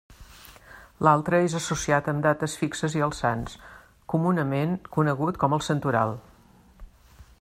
L'altre 1.07 1.41
és 1.49 1.55
associat 1.59 2.09
amb 2.13 2.23
dates 2.27 2.55
fixes 2.61 2.95
i 2.99 3.03
els 3.09 3.21
sants, 3.25 3.59
comunament 4.15 4.75
conegut 4.97 5.39
com 5.45 5.57
el 5.59 5.63
Santoral. 5.71 6.17